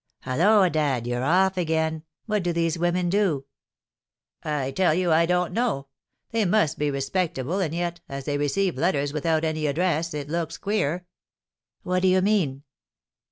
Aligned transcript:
"Halloa, 0.21 0.71
dad! 0.71 1.05
You're 1.05 1.23
off 1.23 1.57
again. 1.57 2.01
What 2.25 2.41
do 2.41 2.51
these 2.51 2.75
women 2.79 3.07
do?" 3.07 3.45
"I 4.41 4.71
tell 4.71 4.95
you 4.95 5.11
I 5.11 5.27
don't 5.27 5.53
know; 5.53 5.89
they 6.31 6.43
must 6.43 6.79
be 6.79 6.89
respectable, 6.89 7.59
and 7.59 7.75
yet, 7.75 7.99
as 8.09 8.25
they 8.25 8.39
receive 8.39 8.77
letters 8.79 9.13
without 9.13 9.43
any 9.43 9.67
address, 9.67 10.15
it 10.15 10.27
looks 10.27 10.57
queer." 10.57 11.05
"What 11.83 12.01
do 12.01 12.07
you 12.07 12.23
mean?" 12.23 12.63